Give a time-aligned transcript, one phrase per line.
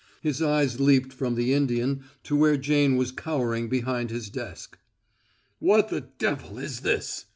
[0.23, 4.79] His eyes leaped from the Indian to where Jane was cowering behind his desk.
[5.59, 7.27] "What the devil is this?"